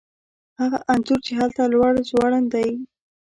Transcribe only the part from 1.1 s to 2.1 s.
چې هلته لوړ